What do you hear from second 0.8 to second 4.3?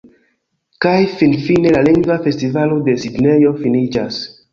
Kaj finfine, la Lingva Festivalo de Sidnejo finiĝas.